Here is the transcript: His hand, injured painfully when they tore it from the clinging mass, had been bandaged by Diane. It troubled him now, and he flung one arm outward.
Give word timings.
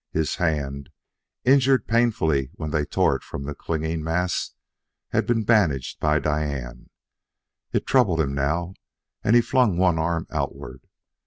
His 0.09 0.37
hand, 0.37 0.89
injured 1.45 1.85
painfully 1.87 2.49
when 2.55 2.71
they 2.71 2.85
tore 2.85 3.15
it 3.17 3.21
from 3.21 3.43
the 3.43 3.53
clinging 3.53 4.03
mass, 4.03 4.55
had 5.09 5.27
been 5.27 5.43
bandaged 5.43 5.99
by 5.99 6.17
Diane. 6.17 6.89
It 7.71 7.85
troubled 7.85 8.19
him 8.19 8.33
now, 8.33 8.73
and 9.23 9.35
he 9.35 9.43
flung 9.43 9.77
one 9.77 9.99
arm 9.99 10.25
outward. 10.31 10.87